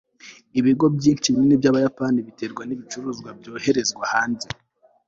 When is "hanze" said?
4.13-4.47